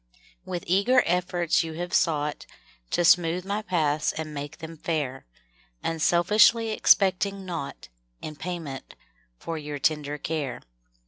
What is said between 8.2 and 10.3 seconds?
payment for your tender